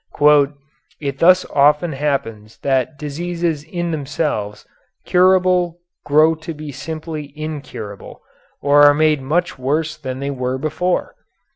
[0.99, 4.65] "It thus often happens that diseases in themselves
[5.05, 8.23] curable grow to be simply incurable
[8.63, 11.13] or are made much worse than they were before."